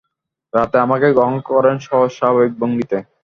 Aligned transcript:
রাতে 0.53 0.77
আমাকে 0.85 1.07
গ্রহণ 1.17 1.37
করেন 1.49 1.75
সহজ 1.87 2.11
স্বাভাবিক 2.19 2.53
ভঙ্গিতে। 2.61 2.97